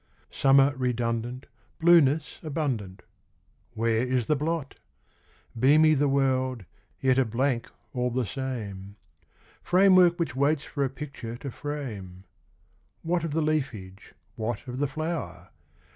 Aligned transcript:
Summer 0.31 0.73
redundant, 0.77 1.45
Blueness 1.79 2.39
abundant, 2.41 3.03
Where 3.75 4.01
is 4.03 4.25
the 4.25 4.35
blot? 4.35 4.79
Beamy 5.59 5.93
the 5.93 6.07
world, 6.07 6.65
yet 6.99 7.19
a 7.19 7.23
blank 7.23 7.69
all 7.93 8.09
the 8.09 8.25
same, 8.25 8.95
Framework 9.61 10.17
which 10.19 10.35
waits 10.35 10.63
for 10.63 10.83
a 10.83 10.89
picture 10.89 11.37
to 11.37 11.51
frame: 11.51 12.23
What 13.03 13.23
of 13.23 13.33
the 13.33 13.43
leafage, 13.43 14.15
what 14.35 14.67
of 14.67 14.79
the 14.79 14.87
flower? 14.87 15.51